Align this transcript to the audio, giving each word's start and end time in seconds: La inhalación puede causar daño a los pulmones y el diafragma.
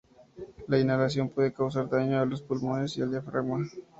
La 0.67 0.79
inhalación 0.79 1.29
puede 1.29 1.53
causar 1.53 1.87
daño 1.87 2.19
a 2.19 2.25
los 2.25 2.41
pulmones 2.41 2.97
y 2.97 3.01
el 3.01 3.11
diafragma. 3.11 3.67